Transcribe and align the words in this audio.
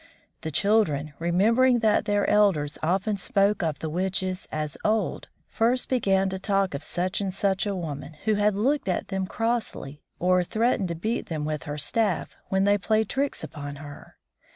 The 0.41 0.49
children, 0.49 1.13
remembering 1.19 1.77
that 1.81 2.05
their 2.05 2.27
elders 2.27 2.79
often 2.81 3.17
spoke 3.17 3.61
of 3.61 3.77
the 3.77 3.87
witches 3.87 4.47
as 4.51 4.75
old, 4.83 5.27
first 5.47 5.89
began 5.89 6.27
to 6.29 6.39
talk 6.39 6.73
of 6.73 6.83
such 6.83 7.21
and 7.21 7.31
such 7.31 7.67
a 7.67 7.75
woman 7.75 8.13
who 8.25 8.33
had 8.33 8.55
looked 8.55 8.89
at 8.89 9.09
them 9.09 9.27
crossly 9.27 10.01
or 10.17 10.43
threatened 10.43 10.89
to 10.89 10.95
beat 10.95 11.27
them 11.27 11.45
with 11.45 11.65
her 11.65 11.77
staff 11.77 12.35
when 12.49 12.63
they 12.63 12.79
played 12.79 13.09
tricks 13.09 13.43
upon 13.43 13.75
her. 13.75 14.15